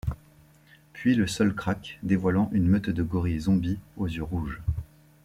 [0.93, 4.59] Puis le sol craque, dévoilant une meute de gorilles zombies aux yeux rouges.